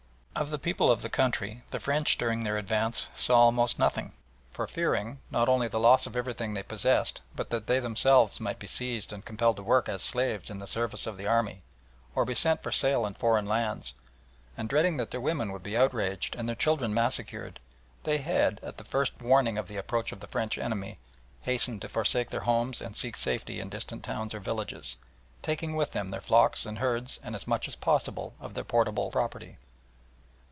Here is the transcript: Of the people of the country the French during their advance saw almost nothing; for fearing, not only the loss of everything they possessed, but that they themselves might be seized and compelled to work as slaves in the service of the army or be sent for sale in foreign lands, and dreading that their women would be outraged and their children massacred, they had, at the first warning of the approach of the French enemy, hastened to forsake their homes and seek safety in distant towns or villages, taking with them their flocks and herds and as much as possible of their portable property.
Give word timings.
Of 0.33 0.49
the 0.49 0.57
people 0.57 0.89
of 0.89 1.03
the 1.03 1.09
country 1.09 1.61
the 1.69 1.79
French 1.79 2.17
during 2.17 2.43
their 2.43 2.57
advance 2.57 3.05
saw 3.13 3.37
almost 3.41 3.77
nothing; 3.77 4.13
for 4.51 4.65
fearing, 4.65 5.19
not 5.29 5.47
only 5.49 5.67
the 5.67 5.79
loss 5.79 6.07
of 6.07 6.15
everything 6.15 6.53
they 6.53 6.63
possessed, 6.63 7.21
but 7.35 7.51
that 7.51 7.67
they 7.67 7.79
themselves 7.79 8.39
might 8.39 8.57
be 8.57 8.65
seized 8.65 9.11
and 9.13 9.23
compelled 9.25 9.57
to 9.57 9.61
work 9.61 9.87
as 9.87 10.01
slaves 10.01 10.49
in 10.49 10.57
the 10.57 10.65
service 10.65 11.05
of 11.05 11.17
the 11.17 11.27
army 11.27 11.61
or 12.15 12.25
be 12.25 12.33
sent 12.33 12.63
for 12.63 12.71
sale 12.71 13.05
in 13.05 13.13
foreign 13.13 13.45
lands, 13.45 13.93
and 14.57 14.67
dreading 14.67 14.97
that 14.97 15.11
their 15.11 15.21
women 15.21 15.51
would 15.51 15.61
be 15.61 15.77
outraged 15.77 16.35
and 16.35 16.47
their 16.49 16.55
children 16.55 16.91
massacred, 16.91 17.59
they 18.03 18.17
had, 18.17 18.59
at 18.63 18.77
the 18.77 18.85
first 18.85 19.21
warning 19.21 19.59
of 19.59 19.67
the 19.67 19.77
approach 19.77 20.11
of 20.11 20.21
the 20.21 20.27
French 20.27 20.57
enemy, 20.57 20.97
hastened 21.41 21.81
to 21.83 21.89
forsake 21.89 22.31
their 22.31 22.39
homes 22.49 22.81
and 22.81 22.95
seek 22.95 23.15
safety 23.15 23.59
in 23.59 23.69
distant 23.69 24.01
towns 24.03 24.33
or 24.33 24.39
villages, 24.39 24.97
taking 25.43 25.75
with 25.75 25.91
them 25.91 26.09
their 26.09 26.21
flocks 26.21 26.65
and 26.65 26.79
herds 26.79 27.19
and 27.21 27.35
as 27.35 27.45
much 27.45 27.67
as 27.67 27.75
possible 27.75 28.33
of 28.39 28.55
their 28.55 28.63
portable 28.63 29.11
property. 29.11 29.57